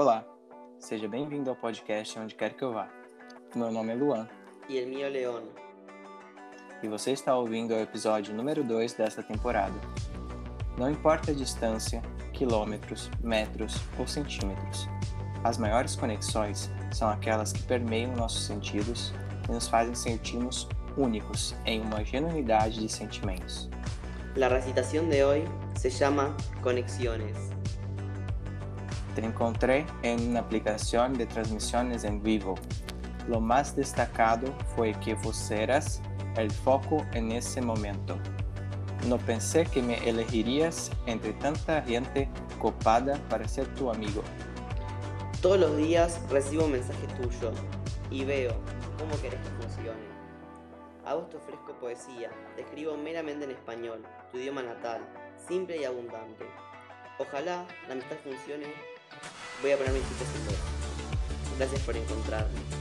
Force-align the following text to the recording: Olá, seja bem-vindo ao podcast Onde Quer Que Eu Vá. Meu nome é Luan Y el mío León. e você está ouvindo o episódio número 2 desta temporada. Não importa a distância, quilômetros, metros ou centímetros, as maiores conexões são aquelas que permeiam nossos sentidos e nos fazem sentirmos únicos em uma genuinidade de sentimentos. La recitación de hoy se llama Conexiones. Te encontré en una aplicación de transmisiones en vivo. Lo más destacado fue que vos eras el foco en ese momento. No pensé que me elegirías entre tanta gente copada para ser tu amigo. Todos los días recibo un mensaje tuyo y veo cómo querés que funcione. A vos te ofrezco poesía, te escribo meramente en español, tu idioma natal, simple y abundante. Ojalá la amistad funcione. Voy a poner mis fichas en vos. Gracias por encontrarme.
Olá, 0.00 0.24
seja 0.78 1.08
bem-vindo 1.08 1.50
ao 1.50 1.56
podcast 1.56 2.16
Onde 2.20 2.36
Quer 2.36 2.54
Que 2.54 2.62
Eu 2.62 2.72
Vá. 2.72 2.88
Meu 3.52 3.68
nome 3.72 3.90
é 3.90 3.96
Luan 3.96 4.28
Y 4.68 4.78
el 4.78 4.86
mío 4.86 5.10
León. 5.10 5.42
e 6.80 6.86
você 6.86 7.10
está 7.10 7.36
ouvindo 7.36 7.74
o 7.74 7.80
episódio 7.80 8.32
número 8.32 8.62
2 8.62 8.92
desta 8.92 9.24
temporada. 9.24 9.74
Não 10.78 10.88
importa 10.88 11.32
a 11.32 11.34
distância, 11.34 12.00
quilômetros, 12.32 13.10
metros 13.24 13.74
ou 13.98 14.06
centímetros, 14.06 14.88
as 15.42 15.58
maiores 15.58 15.96
conexões 15.96 16.70
são 16.92 17.08
aquelas 17.08 17.52
que 17.52 17.64
permeiam 17.64 18.14
nossos 18.14 18.46
sentidos 18.46 19.12
e 19.48 19.52
nos 19.52 19.66
fazem 19.66 19.96
sentirmos 19.96 20.68
únicos 20.96 21.56
em 21.66 21.80
uma 21.80 22.04
genuinidade 22.04 22.78
de 22.78 22.88
sentimentos. 22.88 23.68
La 24.36 24.48
recitación 24.48 25.10
de 25.10 25.24
hoy 25.24 25.44
se 25.74 25.90
llama 25.90 26.36
Conexiones. 26.62 27.57
Te 29.18 29.26
encontré 29.26 29.84
en 30.04 30.30
una 30.30 30.38
aplicación 30.38 31.14
de 31.14 31.26
transmisiones 31.26 32.04
en 32.04 32.22
vivo. 32.22 32.54
Lo 33.26 33.40
más 33.40 33.74
destacado 33.74 34.46
fue 34.76 34.92
que 35.00 35.14
vos 35.14 35.50
eras 35.50 36.00
el 36.36 36.52
foco 36.52 37.04
en 37.14 37.32
ese 37.32 37.60
momento. 37.60 38.16
No 39.08 39.18
pensé 39.18 39.64
que 39.64 39.82
me 39.82 39.96
elegirías 40.08 40.92
entre 41.06 41.32
tanta 41.32 41.82
gente 41.82 42.28
copada 42.60 43.16
para 43.28 43.48
ser 43.48 43.66
tu 43.74 43.90
amigo. 43.90 44.22
Todos 45.42 45.58
los 45.58 45.76
días 45.76 46.20
recibo 46.30 46.66
un 46.66 46.70
mensaje 46.70 47.08
tuyo 47.20 47.50
y 48.12 48.24
veo 48.24 48.52
cómo 49.00 49.20
querés 49.20 49.40
que 49.40 49.64
funcione. 49.64 50.06
A 51.04 51.14
vos 51.14 51.28
te 51.28 51.38
ofrezco 51.38 51.72
poesía, 51.80 52.30
te 52.54 52.62
escribo 52.62 52.96
meramente 52.96 53.46
en 53.46 53.50
español, 53.50 54.00
tu 54.30 54.38
idioma 54.38 54.62
natal, 54.62 55.00
simple 55.48 55.76
y 55.76 55.82
abundante. 55.82 56.46
Ojalá 57.18 57.66
la 57.88 57.94
amistad 57.94 58.16
funcione. 58.22 58.97
Voy 59.62 59.72
a 59.72 59.76
poner 59.76 59.92
mis 59.92 60.02
fichas 60.04 60.34
en 60.34 60.46
vos. 60.46 60.54
Gracias 61.58 61.80
por 61.82 61.96
encontrarme. 61.96 62.77